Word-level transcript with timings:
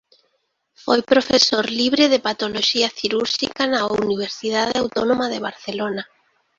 Foi 0.83 0.99
profesor 1.11 1.65
libre 1.79 2.05
de 2.13 2.23
patoloxía 2.27 2.89
cirúrxica 2.99 3.63
da 3.73 3.81
Universidade 4.05 4.75
Autónoma 4.83 5.25
de 5.33 5.39
Barcelona. 5.47 6.03